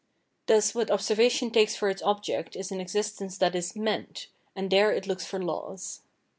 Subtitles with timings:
[0.47, 4.71] Thus, what observation takes for its object is an ex istence that is" meant"; and
[4.71, 6.01] there it looks for laws.